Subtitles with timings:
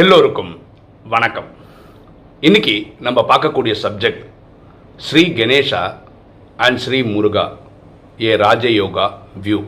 [0.00, 0.50] எல்லோருக்கும்
[1.12, 1.46] வணக்கம்.
[2.46, 2.72] இன்னைக்கு
[3.06, 4.22] நம்ம பார்க்கக்கூடிய subject
[5.06, 5.82] Shri Ganesha
[6.64, 7.44] and Shri Muruga
[8.20, 9.04] a Rajayoga
[9.44, 9.58] view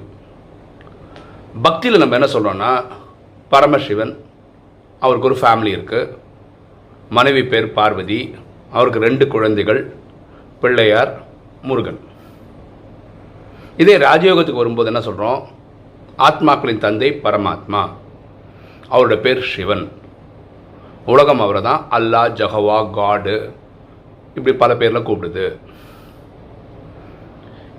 [1.66, 2.70] பக்தியில் நம்ம என்ன சொல்கிறோன்னா
[3.48, 4.12] பரமசிவன்
[5.00, 6.16] அவருக்கு ஒரு ஃபேமிலி இருக்குது
[7.18, 8.20] மனைவி பேர் பார்வதி
[8.70, 9.80] அவருக்கு ரெண்டு குழந்தைகள்
[10.60, 11.12] பிள்ளையார்
[11.62, 12.00] முருகன்.
[13.76, 15.46] இதே ராஜயோகத்துக்கு வரும்போது என்ன சொல்கிறோம்
[16.28, 17.84] ஆத்மாக்களின் தந்தை பரமாத்மா.
[18.90, 19.86] அவரோட பேர் சிவன்.
[21.12, 23.36] உலகம் அவரை தான் அல்லா ஜஹவா காடு.
[24.36, 25.46] இப்படி பல பேரில் கூப்பிடுது.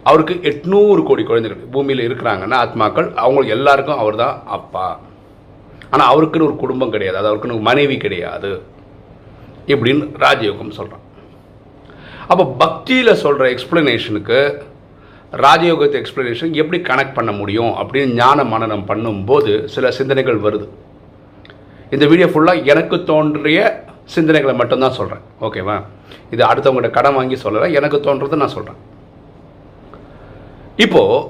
[0.09, 4.87] அவருக்கு எட்நூறு கோடி குழந்தைகள் பூமியில் இருக்கிறாங்கன்னா ஆத்மாக்கள் அவங்களுக்கு எல்லாருக்கும் அவர் தான் அப்பா.
[5.93, 7.19] ஆனால் அவருக்குன்னு ஒரு குடும்பம் கிடையாது.
[7.19, 8.51] அது அவருக்குன்னு மனைவி கிடையாது.
[9.73, 11.05] இப்படின்னு ராஜயோகம் சொல்கிறான்
[12.31, 14.39] அப்போ பக்தியில் சொல்கிற எக்ஸ்ப்ளனேஷனுக்கு
[15.45, 20.67] ராஜயோகத்தை எக்ஸ்ப்ளனேஷன் எப்படி கனெக்ட் பண்ண முடியும் அப்படின்னு ஞான மனநம் பண்ணும்போது சில சிந்தனைகள் வருது.
[21.95, 23.59] இந்த வீடியோ ஃபுல்லாக எனக்கு தோன்றிய
[24.15, 25.77] சிந்தனைகளை மட்டும்தான் சொல்கிறேன் ஓகேவா
[26.31, 28.79] இது அடுத்தவங்கள்ட்ட கடன் வாங்கி சொல்லலை எனக்கு தோன்றதை நான் சொல்கிறேன்
[30.85, 31.25] இப்போது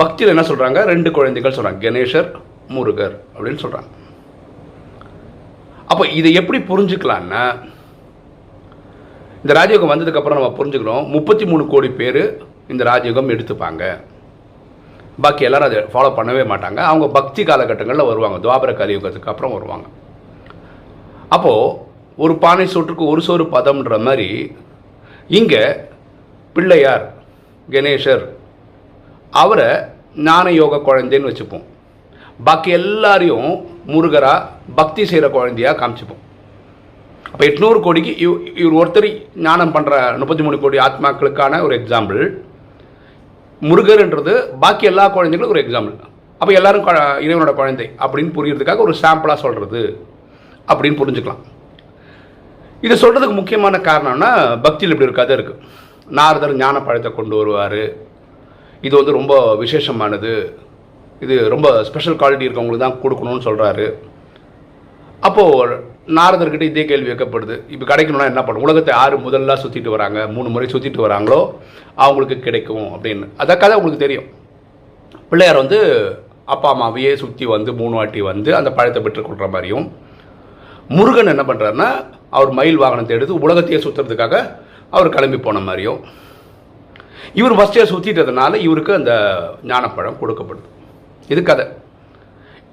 [0.00, 2.28] பக்தியில் என்ன சொல்கிறாங்க ரெண்டு குழந்தைகள் சொல்கிறாங்க கணேசர்
[2.68, 3.90] முருகர் அப்படின்னு சொல்கிறாங்க
[5.86, 7.42] அப்போ இதை எப்படி புரிஞ்சுக்கலான்னா
[9.44, 12.22] இந்த ராஜயோகம் வந்ததுக்கப்புறம் நம்ம புரிஞ்சுக்கிறோம் முப்பத்தி மூணு கோடி பேர்
[12.68, 13.82] இந்த ராஜயோகம் எடுத்துப்பாங்க.
[15.22, 16.80] பாக்கி எல்லாரும் அதை ஃபாலோ பண்ணவே மாட்டாங்க.
[16.90, 18.38] அவங்க பக்தி காலகட்டங்களில் வருவாங்க.
[18.44, 19.86] துவாபர கலியுகத்துக்கு அப்புறம் வருவாங்க.
[21.36, 21.74] அப்போது
[22.24, 24.28] ஒரு பானை சோற்றுக்கு ஒரு சோறு பதம்ன்ற மாதிரி
[25.38, 25.62] இங்கே
[26.56, 27.04] பிள்ளையார்
[27.74, 28.24] கணேசர்
[29.42, 29.68] அவரை
[30.28, 31.66] ஞான யோக குழந்தைன்னு வச்சுப்போம்.
[32.46, 33.50] பாக்கி எல்லாரையும்
[33.92, 34.34] முருகரா
[34.80, 36.22] பக்தி செய்கிற குழந்தையாக காமிச்சுப்போம்.
[37.32, 39.08] அப்போ எட்நூறு கோடிக்கு இவ் இவர் ஒருத்தர்
[39.46, 42.20] ஞானம் பண்ணுற முப்பத்தி மூணு கோடி ஆத்மாக்களுக்கான ஒரு எக்ஸாம்பிள்
[43.68, 44.32] முருகர்ன்றது
[44.62, 45.96] பாக்கி எல்லா குழந்தைகளுக்கும் ஒரு எக்ஸாம்பிள்
[46.40, 46.86] அப்போ எல்லாரும்
[47.24, 49.82] இறைவனோட குழந்தை அப்படின்னு புரியறதுக்காக ஒரு சாம்பிளாக சொல்கிறது
[50.72, 51.42] அப்படின்னு புரிஞ்சுக்கலாம்.
[52.86, 54.30] இதை சொல்கிறதுக்கு முக்கியமான காரணம்னா
[54.64, 55.60] பக்தியில் இப்படி ஒரு கதை இருக்குது
[56.18, 57.82] நாரதர் ஞான பழத்தை கொண்டு வருவார்.
[58.86, 60.32] இது வந்து ரொம்ப விசேஷமானது.
[61.24, 63.86] இது ரொம்ப ஸ்பெஷல் குவாலிட்டி இருக்கவங்களுக்கு தான் கொடுக்கணும்னு சொல்கிறாரு
[65.28, 65.76] அப்போது
[66.08, 67.56] நாரதர்கிட்ட இதே கேள்வி வைக்கப்படுது.
[67.74, 70.20] இப்போ கிடைக்கணும்னா என்ன பண்ணும் உலகத்தை யார் முதல்ல சுற்றிட்டு வராங்க.
[70.34, 71.40] மூணு முறை சுற்றிட்டு வராங்களோ
[72.04, 73.26] அவங்களுக்கு கிடைக்கும் அப்படின்னு.
[73.42, 74.26] அத கதை உங்களுக்கு தெரியும்.
[75.30, 75.78] பிள்ளையார் வந்து
[76.54, 79.86] அப்பா அம்மாவையே சுற்றி வந்து மூணு வாட்டி வந்து அந்த பழத்தை பெற்றுக்கொள்கிற மாதிரியும்
[80.96, 81.88] முருகன் என்ன பண்ணுறாருன்னா
[82.38, 84.36] அவர் மயில் வாகனத்தை எடுத்து உலகத்தையே சுற்றுறதுக்காக
[84.96, 86.00] அவர் கிளம்பி போன மாதிரியும்
[87.40, 89.12] இவர் ஃபஸ்ட்டே சுற்றிட்டதுனால இவருக்கு அந்த
[89.70, 90.68] ஞானப்பழம் கொடுக்கப்படுது.
[91.32, 91.66] இது கதை.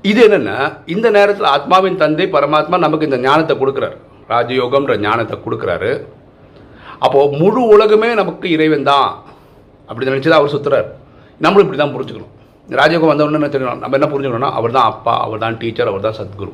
[0.03, 0.57] இது என்னென்னா
[0.93, 3.97] இந்த நேரத்தில் ஆத்மாவின் தந்தை பரமாத்மா நமக்கு இந்த ஞானத்தை கொடுக்குறாரு.
[4.33, 5.91] ராஜயோகம்ன்ற ஞானத்தை கொடுக்குறாரு.
[7.05, 9.09] அப்போது முழு உலகமே நமக்கு இறைவன் தான்
[9.89, 10.89] அப்படி நினச்சி தான் அவர் சுற்றுறார்
[11.43, 12.33] நம்மளும் இப்படி தான் புரிஞ்சுக்கணும்.
[12.79, 13.83] ராஜயோகம் வந்த என்ன தெரியும்?
[13.83, 16.53] நம்ம என்ன புரிஞ்சுக்கணும்னா அவர் தான் அப்பா அவர் தான் டீச்சர் அவர் தான் சத்குரு.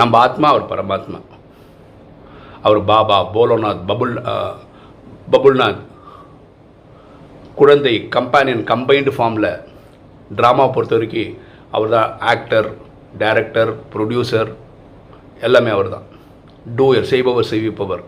[0.00, 1.18] நம்ம ஆத்மா அவர் பரமாத்மா.
[2.66, 4.14] அவர் பாபா போலோநாத் பபுல்
[5.32, 5.82] பபுல்நாத்.
[7.60, 9.52] குழந்தை கம்பேனியன் கம்பைன்டு ஃபார்மில்
[10.38, 11.34] ட்ராமா பொறுத்த வரைக்கும்
[11.74, 12.68] அவர் தான் ஆக்டர்
[13.20, 14.50] டைரக்டர் ப்ரொடியூசர்
[15.46, 16.06] எல்லாமே அவர் தான்
[16.78, 18.02] டூயர் செய்பவர் செய்விப்பவர்.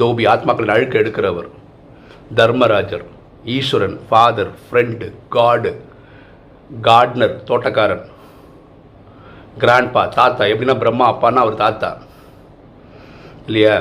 [0.00, 1.48] தோபி ஆத்மாக்களின் அழுக்க எடுக்கிறவர்.
[2.38, 3.04] தர்மராஜர்
[3.56, 5.72] ஈஸ்வரன் ஃபாதர் ஃப்ரெண்டு காடு
[6.88, 8.04] கார்ட்னர் தோட்டக்காரன்.
[9.62, 11.90] கிராண்ட்பா தாத்தா எப்படின்னா பிரம்மா அப்பான்னா அவர் தாத்தா.
[13.46, 13.76] இல்லையா?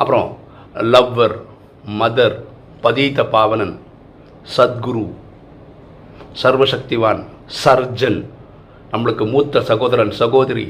[0.00, 0.28] அப்புறம்
[0.94, 1.36] லவ்வர்
[2.00, 2.36] மதர்
[2.84, 3.76] பதீத பாவனன்
[4.56, 5.06] சத்குரு
[6.42, 7.22] சர்வசக்திவான்
[7.62, 8.20] சர்ஜன்
[8.92, 10.66] நம்மளுக்கு மூத்த சகோதரன் சகோதரி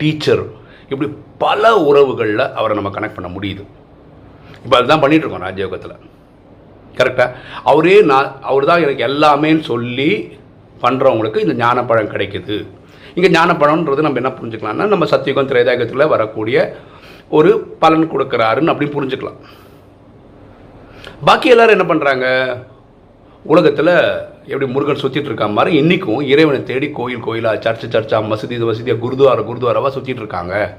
[0.00, 0.44] டீச்சர்
[0.92, 1.08] இப்படி
[1.44, 3.62] பல உறவுகளில் அவரை நம்ம கனெக்ட் பண்ண முடியுது.
[4.64, 5.96] இப்போ அதுதான் பண்ணிகிட்ருக்கோம் இருக்கோம் ராஜயோகத்தில்.
[6.98, 7.34] கரெக்டாக
[7.70, 10.10] அவரே நான் அவர் தான் எனக்கு எல்லாமேன்னு சொல்லி
[10.84, 12.56] பண்ணுறவங்களுக்கு இந்த ஞானப்பழம் கிடைக்குது.
[13.16, 16.56] இங்கே ஞானப்பழம்ன்றது நம்ம என்ன புரிஞ்சுக்கலாம்னா நம்ம சத்தியுகம் திரேதாயகத்தில் வரக்கூடிய
[17.38, 17.50] ஒரு
[17.82, 19.40] பலன் கொடுக்குறாருன்னு அப்படின்னு புரிஞ்சுக்கலாம்.
[21.28, 22.26] பாக்கி எல்லோரும் என்ன பண்ணுறாங்க
[23.52, 23.94] உலகத்தில்
[24.46, 29.42] எப்படி முருகன் சுற்றிட்டு இருக்க மாதிரி இன்றைக்கும் இறைவனை தேடி கோயில் கோயிலாக சர்ச்சு சர்ச்சா இது மசூதியாக குருத்வாரா
[29.50, 30.78] குருத்வாராவாக சுற்றிட்டு இருக்காங்க.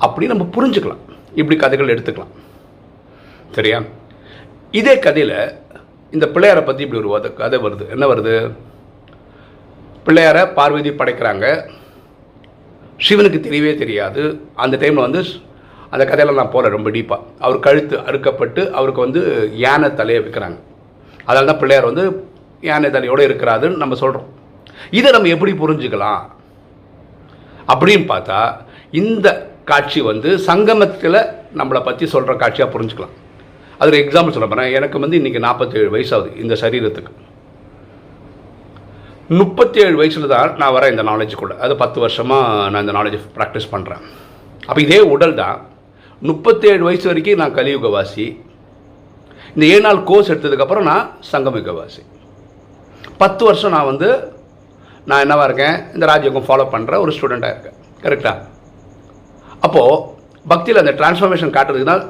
[0.00, 1.02] அப்படின்னு நம்ம புரிஞ்சுக்கலாம்.
[1.34, 2.32] இப்படி கதைகள் எடுத்துக்கலாம்.
[3.50, 3.82] சரியா?
[4.70, 5.52] இதே கதையில்
[6.10, 7.88] இந்த பிள்ளையாரை பற்றி இப்படி ஒரு கதை வருது.
[7.90, 8.52] என்ன வருது?
[10.06, 11.70] பிள்ளையாரை பார்வதி படைக்கிறாங்க.
[13.08, 14.40] சிவனுக்கு தெரியவே தெரியாது.
[14.54, 15.24] அந்த டைமில் வந்து
[15.90, 20.58] அந்த கதையில நான் போகிறேன் ரொம்ப டீப்பாக அவர் கழுத்து அறுக்கப்பட்டு அவருக்கு வந்து யானை தலையை வைக்கிறாங்க.
[21.24, 22.30] அதனால தான் பிள்ளையார் வந்து
[22.68, 24.28] யானை தலையோடு இருக்கிறாருன்னு நம்ம சொல்கிறோம்
[24.98, 26.22] இதை நம்ம எப்படி புரிஞ்சுக்கலாம்?
[27.72, 28.38] அப்படின்னு பார்த்தா
[29.00, 29.28] இந்த
[29.70, 31.18] காட்சி வந்து சங்கமத்தில்
[31.58, 33.16] நம்மளை பற்றி சொல்கிற காட்சியாக புரிஞ்சுக்கலாம்.
[33.80, 37.12] அதில் எக்ஸாம்பிள் சொல்ல போகிறேன் எனக்கு வந்து இன்றைக்கி நாற்பத்தேழு வயசாகுது இந்த சரீரத்துக்கு.
[39.40, 44.02] முப்பத்தேழு வயசில் தான் நான் வரேன் இந்த நாலேஜுக்குள்ளே அது பத்து வருஷமாக நான் இந்த நாலேஜ் ப்ராக்டிஸ் பண்ணுறேன்
[44.68, 45.58] அப்போ இதே உடல் தான்.
[46.28, 48.26] முப்பத்தேழு வயசு வரைக்கும் நான் கலியுகவாசி.
[49.54, 52.02] இந்த ஏழு நாள் கோர்ஸ் எடுத்ததுக்கப்புறம் நான் சங்கமிகவாசி.
[53.22, 54.08] பத்து வருஷம் நான் வந்து
[55.10, 57.76] நான் என்னவாக இருக்கேன் இந்த ராஜயோகம் ஃபாலோ பண்ணுற ஒரு ஸ்டூடெண்ட்டாக இருக்கேன்.
[58.04, 58.38] கரெக்டாக
[59.66, 59.98] அப்போது
[60.52, 62.04] பக்தியில் அந்த டிரான்ஸ்ஃபர்மேஷன் காட்டுறதுக்கு தான்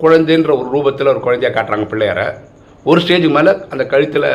[0.00, 2.20] குழந்தைன்ற ஒரு ரூபத்தில் ஒரு குழந்தையாக காட்டுறாங்க பிள்ளையார.
[2.90, 4.28] ஒரு ஸ்டேஜுக்கு மேலே அந்த கழுத்தில்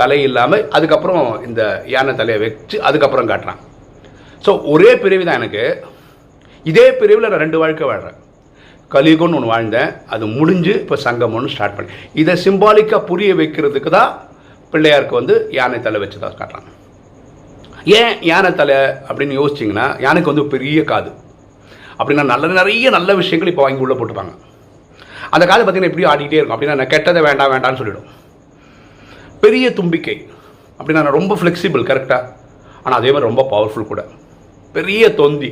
[0.00, 1.62] தலை இல்லாமல் அதுக்கப்புறம் இந்த
[1.94, 3.60] யானை தலையை வச்சு அதுக்கப்புறம் காட்டுறான்.
[4.44, 5.64] ஸோ ஒரே பிரிவு தான் எனக்கு.
[6.70, 8.18] இதே பிரிவில் நான் ரெண்டு வாழ்க்கை வாழ்கிறேன்
[8.94, 9.90] கலிகோன்னு ஒன்று வாழ்ந்தேன்.
[10.14, 11.98] அது முடிஞ்சு இப்போ சங்கமம்னு ஸ்டார்ட் பண்ணேன்.
[12.22, 14.10] இதை சிம்பாலிக்காக புரிய வைக்கிறதுக்கு தான்
[14.72, 16.70] பிள்ளையாருக்கு வந்து யானை தலை வச்சு தான் காட்டுறாங்க.
[17.98, 18.78] ஏன் யானை தலை
[19.08, 21.10] அப்படின்னு யோசிச்சிங்கன்னா யானைக்கு வந்து பெரிய காது.
[21.98, 24.34] அப்படின்னா நல்ல நிறைய நல்ல விஷயங்கள் இப்போ வாங்கி உள்ளே போட்டுப்பாங்க
[25.34, 26.56] அந்த காது பார்த்தீங்கன்னா எப்படியும் ஆடிக்கிட்டே இருக்கும்.
[26.56, 28.08] அப்படின்னா நான் கெட்டதை வேண்டாம் வேண்டாம்னு சொல்லிவிடும்
[29.44, 30.16] பெரிய தும்பிக்கை.
[30.78, 32.30] அப்படின்னா நான் ரொம்ப ஃப்ளெக்சிபிள் கரெக்டாக
[32.84, 34.02] ஆனால் அதே மாதிரி ரொம்ப பவர்ஃபுல் கூட.
[34.76, 35.50] பெரிய தொந்தி.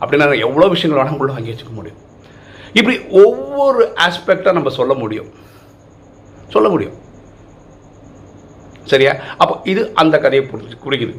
[0.00, 2.00] அப்படின்னா நான் எவ்வளோ விஷயங்கள் வேணால் உள்ள வாங்கி வச்சுக்க முடியும்.
[2.78, 5.30] இப்படி ஒவ்வொரு ஆஸ்பெக்டாக நம்ம சொல்ல முடியும்.
[6.54, 6.96] சொல்ல முடியும்.
[8.90, 9.12] சரியா?
[9.42, 11.14] அப்போ இது அந்த கதையை புரிஞ்சு குறிக்குது.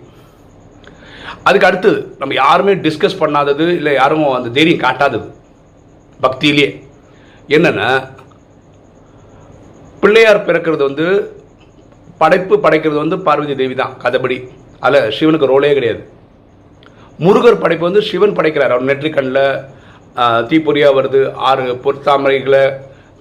[1.47, 5.27] அதுக்கு அடுத்து நம்ம யாருமே டிஸ்கஸ் பண்ணாதது இல்லை யாரும் அந்த தைரியம் காட்டாதது.
[6.25, 6.67] பக்தியிலே.
[7.56, 7.89] என்னென்னா
[10.01, 11.06] பிள்ளையார் பிறக்கிறது வந்து
[12.21, 14.38] படைப்பு படைக்கிறது வந்து பார்வதி தேவி தான் கதைப்படி.
[14.85, 16.01] அதில் சிவனுக்கு ரோலே கிடையாது.
[17.25, 18.73] முருகர் படைப்பு வந்து சிவன் படைக்கிறார்.
[18.75, 19.44] அவர் நெற்றிக்கண்ணில்
[20.50, 22.63] தீப்பொறியாக வருது ஆறு பொற்தாமரைகளை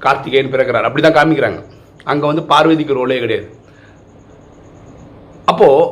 [0.04, 0.86] கார்த்திகேயன் பிறக்கிறார்.
[0.88, 1.60] அப்படி தான் காமிக்கிறாங்க.
[2.12, 3.48] அங்கே வந்து பார்வதிக்கு ரோலே கிடையாது.
[5.54, 5.90] அப்போது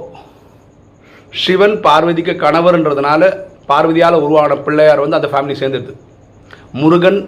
[1.43, 3.23] சிவன் பார்வதிக்கு கணவர்ன்றதுனால
[3.69, 5.95] பார்வதியால் உருவான பிள்ளையார் வந்து அந்த ஃபேமிலி சேர்ந்துருது
[6.81, 7.21] முருகன்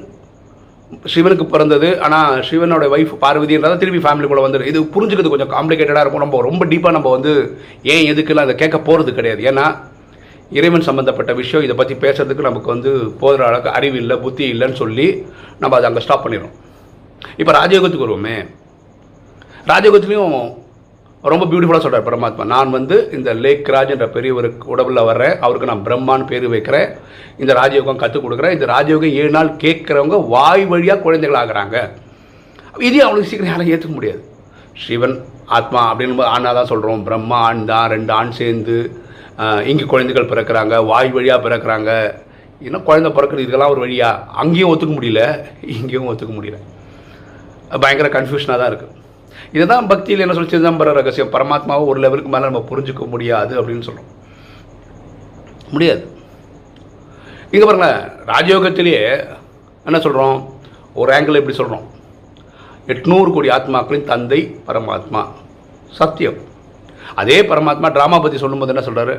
[1.12, 6.25] சிவனுக்கு பிறந்தது ஆனால் சிவனோட ஒய்ஃப் பார்வதின்றதை திரும்பி ஃபேமிலிக்குள்ளே வந்துடும் இது புரிஞ்சுக்கிறது கொஞ்சம் காம்ப்ளிகேட்டடாக இருக்கும்.
[6.25, 7.32] நம்ம ரொம்ப டீப்பாக நம்ம வந்து
[7.94, 9.42] ஏன் எதுக்குலாம் அதை கேட்க போகிறது கிடையாது.
[9.50, 9.64] ஏன்னா
[10.58, 12.90] இறைவன் சம்மந்தப்பட்ட விஷயம் இதை பற்றி பேசுறதுக்கு நமக்கு வந்து
[13.22, 15.08] போதுற அளவுக்கு அறிவு இல்லை புத்தி இல்லைன்னு சொல்லி
[15.62, 16.54] நம்ம அதை அங்கே ஸ்டாப் பண்ணிடுறோம்.
[17.40, 18.36] இப்போ ராஜயோகத்துக்கு வருவோமே.
[19.72, 20.36] ராஜயோகத்துலேயும்
[21.32, 22.44] ரொம்ப பியூட்டிஃபுல்லாக சொல்கிறார் பரமாத்மா.
[22.54, 25.34] நான் வந்து இந்த லேக் ராஜ் என்ற பெரியவருக்கு உடம்புல வர்றேன்.
[25.44, 26.88] அவருக்கு நான் பிரம்மான்னு பேர் வைக்கிறேன்.
[27.42, 28.54] இந்த ராஜயோகம் கற்றுக் கொடுக்குறேன்.
[28.56, 31.76] இந்த ராஜயோகம் ஏழு நாள் கேட்குறவங்க வாய் வழியாக குழந்தைகள் ஆகுறாங்க.
[32.88, 34.20] இதே அவனுக்கு சீக்கிரம் யாரும் ஏற்றுக்க முடியாது.
[34.84, 35.16] சிவன்
[35.56, 38.76] ஆத்மா அப்படின்னு ஆணா தான் சொல்கிறோம் பிரம்மா ஆண் தான் ரெண்டு ஆண் சேர்ந்து
[39.70, 41.90] இங்கே குழந்தைகள் பிறக்கிறாங்க வாய் வழியாக பிறக்கிறாங்க.
[42.66, 45.22] இன்னும் குழந்தை பிறக்கிறது இதெல்லாம் ஒரு வழியாக அங்கேயும் ஒத்துக்க முடியல
[45.76, 46.58] இங்கேயும் ஒத்துக்க முடியல.
[47.84, 48.94] பயங்கர கன்ஃபியூஷனாக தான் இருக்குது
[49.56, 51.32] இதுதான் பக்தியில் என்ன சொல்லி சிதம்பர ரகசியம்?
[51.36, 54.10] பரமாத்மாவை ஒரு லெவலுக்கு மேலே நம்ம புரிஞ்சுக்க முடியாது அப்படின்னு சொல்கிறோம்
[55.75, 56.02] முடியாது.
[57.52, 58.00] இங்கே பாருங்களேன்
[58.32, 59.04] ராஜயோகத்திலேயே
[59.88, 60.36] என்ன சொல்கிறோம்
[61.00, 61.86] ஒரு ஆங்கிள் எப்படி சொல்கிறோம்
[62.92, 65.22] எட்நூறு கோடி ஆத்மாக்களின் தந்தை பரமாத்மா.
[65.98, 66.38] சத்தியம்.
[67.20, 69.14] அதே பரமாத்மா ட்ராமா பற்றி சொல்லும்போது என்ன சொல்கிறாரு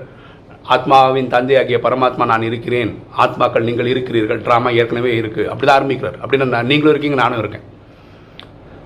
[0.74, 2.92] ஆத்மாவின் தந்தையாகிய பரமாத்மா நான் இருக்கிறேன்.
[3.24, 4.40] ஆத்மாக்கள் நீங்கள் இருக்கிறீர்கள்.
[4.48, 6.18] ட்ராமா ஏற்கனவே இருக்குது அப்படி தான் ஆரம்பிக்கிறார்.
[6.24, 7.66] அப்படின்னு நீங்களும் இருக்கீங்க நானும் இருக்கேன்.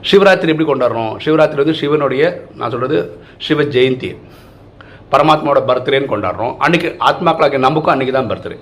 [0.07, 1.13] சிவராத்திரி எப்படி கொண்டாடுறோம்?
[1.23, 2.23] சிவராத்திரி வந்து சிவனுடைய
[2.59, 2.97] நான் சொல்கிறது
[3.45, 4.09] சிவ ஜெயந்தி.
[5.13, 6.53] பரமாத்மாவோட பர்த்டேன்னு கொண்டாடுறோம்.
[6.65, 8.57] அன்றைக்கி ஆத்மாக்களாக நமக்கும் அன்றைக்கி தான் பர்த்டே.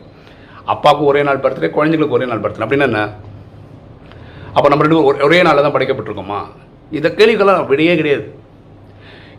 [0.73, 2.63] அப்பாவுக்கும் ஒரே நாள் பர்த்டே குழந்தைங்களுக்கு ஒரே நாள் பர்த்டே.
[2.65, 3.01] அப்படின்னா என்ன?
[4.55, 6.39] அப்போ நம்ம ரெண்டு ஒரே நாளில் தான் படைக்கப்பட்டிருக்கோமா?
[6.97, 8.25] இந்த கேள்விக்கெல்லாம் விடையே கிடையாது.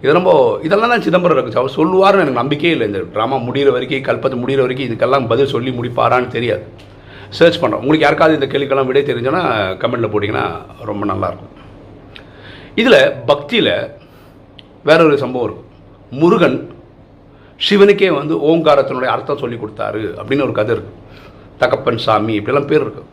[0.02, 0.32] இது ரொம்ப
[0.66, 2.86] இதெல்லாம் தான் சிதம்பரம் இருக்கு அவர் சொல்லுவார்னு எனக்கு நம்பிக்கையே இல்லை.
[2.90, 6.64] இந்த ட்ராமா முடிகிற வரைக்கும் கல்பத்து முடிகிற வரைக்கும் இதுக்கெல்லாம் பதில் சொல்லி முடிப்பாரான்னு தெரியாது.
[7.38, 9.44] சர்ச் பண்ணுறோம் உங்களுக்கு யாருக்காவது இந்த கேள்விக்கெல்லாம் விடை தெரிஞ்சோன்னா
[9.82, 10.44] கமெண்ட்டில் போட்டிங்கன்னா
[10.90, 11.54] ரொம்ப நல்லாயிருக்கும்
[12.80, 13.74] இதில் பக்தியில்
[14.88, 15.70] வேற ஒரு சம்பவம் இருக்கும்.
[16.20, 16.58] முருகன்
[17.66, 20.96] சிவனுக்கே வந்து ஓங்காரத்தினுடைய அர்த்தம் சொல்லி கொடுத்தாரு அப்படின்னு ஒரு கதை இருக்குது
[21.60, 23.04] தகப்பன் சாமி இப்படிலாம் பேர் இருக்கு.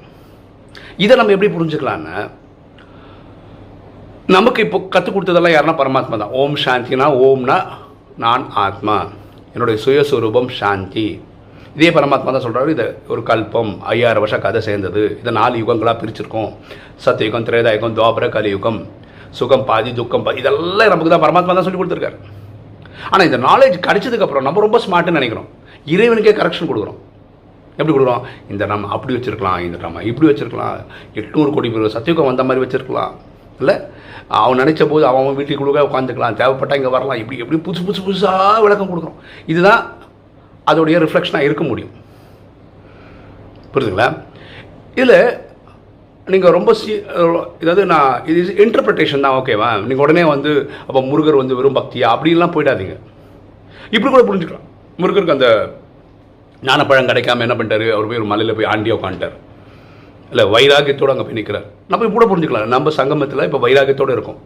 [1.04, 2.18] இதை நம்ம எப்படி புரிஞ்சுக்கலான்னா
[4.36, 6.34] நமக்கு இப்போ கற்றுக் கொடுத்ததெல்லாம் யாருன்னா பரமாத்மா தான்.
[6.42, 7.58] ஓம் சாந்தினா ஓம்னா
[8.24, 8.96] நான் ஆத்மா.
[9.54, 11.08] என்னுடைய சுயஸ்வரூபம் சாந்தி.
[11.78, 15.04] இதே பரமாத்மா தான் சொல்கிறாரு இதை ஒரு கல்பம் ஐயாயிரம் வருஷம் கதை சேர்ந்தது.
[15.22, 16.52] இதை நாலு யுகங்களாக பிரிச்சிருக்கோம்.
[17.06, 18.80] சத்தியுகம் திரேதாயுகம் துவாபர கலியுகம்.
[19.40, 22.18] சுகம் பாதி துக்கம் பாதி இதெல்லாம் நமக்கு தான் பரமாத்மா தான் சொல்லி கொடுத்துருக்காரு.
[23.12, 25.50] ஆனால் இந்த நாலேஜ் கிடைச்சதுக்கப்புறம் நம்ம ரொம்ப ஸ்மார்ட்டுன்னு நினைக்கிறோம்.
[25.96, 27.00] இறைவனுக்கே கரெக்ஷன் கொடுக்குறோம்.
[27.78, 28.26] எப்படி கொடுக்குறோம்?
[28.52, 30.76] இந்த நம்ம அப்படி வச்சுருக்கலாம் இந்த நம்ம இப்படி வச்சுருக்கலாம்
[31.22, 33.14] எட்நூறு கோடி பேர் சத்தியுகம் வந்த மாதிரி வச்சுருக்கலாம்.
[33.60, 33.76] இல்லை?
[34.44, 37.20] அவன் நினச்ச போது அவன் வீட்டுக்குள்ளே உட்காந்துக்கலாம் தேவைப்பட்டால் இங்கே வரலாம்.
[37.24, 39.20] இப்படி எப்படி புதுசு புதுசு புதுசாக விளக்கம் கொடுக்குறோம்.
[39.52, 39.82] இதுதான்
[40.72, 41.94] அதோடைய ரிஃப்ளெக்ஷனாக இருக்க முடியும்.
[43.74, 44.08] புரியுதுங்களா
[45.00, 45.18] இதில்
[46.34, 46.92] நீங்கள் ரொம்ப சி
[47.64, 50.52] இதாவது நான் இது இன்டர்பிரிட்டேஷன் தான் ஓகேவா நீங்கள் உடனே வந்து
[50.88, 52.08] அப்போ முருகர் வந்து வெறும் பக்தியா?
[52.16, 52.96] அப்படின்லாம் போயிடாதீங்க.
[53.96, 54.66] இப்படி கூட புரிஞ்சுக்கலாம்.
[55.02, 55.50] முருகருக்கு அந்த
[56.68, 57.88] ஞானப்பழம் கிடைக்காம என்ன பண்ணிட்டாரு?
[57.96, 59.36] அவர் போய் ஒரு மலையில் போய் ஆண்டியாக உட்காந்துட்டார்.
[60.32, 62.74] இல்லை வைராகியத்தோடு அங்கே போய் நிற்கிறார் நம்ம கூட புரிஞ்சுக்கலாம்.
[62.76, 64.40] நம்ம சங்கமத்தில் இப்போ வைராகியத்தோடு இருக்கும்.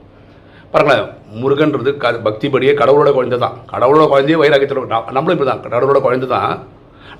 [0.73, 1.05] பாருங்களேன்
[1.41, 4.83] முருகன்றது க பக்திபடியே கடவுளோட குழந்தை தான் கடவுளோட குழந்தையே வைராகியத்தோட
[5.17, 6.51] நம்மளும் இப்படி தான் கடவுளோட குழந்தை தான்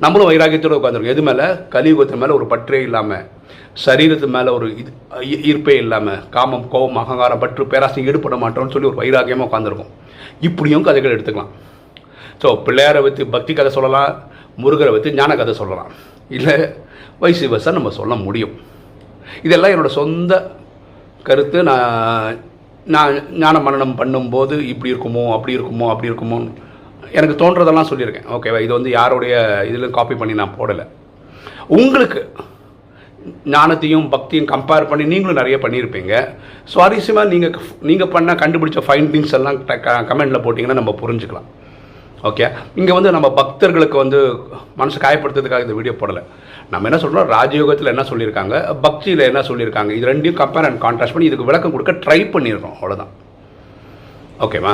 [0.03, 1.45] நம்மளும் வைராக்கியத்தோடு உட்காந்துருக்கோம் எது மேலே?
[1.73, 3.25] கலியுகத்து மேலே ஒரு பற்றே இல்லாமல்
[3.85, 4.91] சரீரத்து மேலே ஒரு இது
[5.49, 9.91] ஈர்ப்பே இல்லாமல் காமம் கோபம் அகங்காரம் பற்று பேராசை ஈடுபட மாட்டோம்னு சொல்லி ஒரு வைராக்கியமாக உட்காந்துருக்கோம்
[10.47, 11.51] இப்படியும் கதைகள் எடுத்துக்கலாம்.
[12.41, 14.11] ஸோ பிள்ளையாரை வச்சு பக்தி கதை சொல்லலாம்
[14.63, 15.91] முருகரை வச்சு ஞான கதை சொல்லலாம்.
[16.37, 16.55] இல்லை
[17.23, 18.53] வயசு வயசாக நம்ம சொல்ல முடியும்.
[19.47, 20.33] இதெல்லாம் என்னோடய சொந்த
[21.27, 21.57] கருத்து.
[21.69, 22.37] நான்
[22.95, 23.13] நான்
[23.43, 26.37] ஞான மரணம் பண்ணும்போது இப்படி இருக்குமோ அப்படி இருக்குமோ அப்படி இருக்குமோ
[27.17, 28.29] எனக்கு தோன்றதெல்லாம் சொல்லியிருக்கேன்.
[28.35, 29.33] ஓகேவா இது வந்து யாருடைய
[29.69, 30.85] இதிலும் காப்பி பண்ணி நான் போடலை.
[31.77, 32.21] உங்களுக்கு
[33.53, 36.13] ஞானத்தையும் பக்தியும் கம்பேர் பண்ணி நீங்களும் நிறைய பண்ணியிருப்பீங்க.
[36.73, 37.55] சுவாரஸ்யமாக நீங்கள்
[37.89, 39.57] நீங்கள் பண்ண கண்டுபிடிச்ச ஃபைண்டிங்ஸ் எல்லாம்
[40.11, 41.49] கமெண்டில் போட்டிங்கன்னா நம்ம புரிஞ்சுக்கலாம்.
[42.29, 42.45] ஓகே
[42.79, 44.19] இங்கே வந்து நம்ம பக்தர்களுக்கு வந்து
[44.79, 46.23] மனசு காயப்படுத்துறதுக்காக இந்த வீடியோ போடலை.
[46.73, 48.55] நம்ம என்ன சொல்கிறோம் ராஜயோகத்தில் என்ன சொல்லியிருக்காங்க?
[48.85, 49.91] பக்தியில் என்ன சொல்லியிருக்காங்க?
[49.97, 52.75] இது ரெண்டையும் கம்பேர் அண்ட் கான்ட்ராஸ்ட் பண்ணி இதுக்கு விளக்கம் கொடுக்க ட்ரை பண்ணிடுறோம்.
[52.79, 53.13] அவ்வளோதான்
[54.47, 54.73] ஓகேவா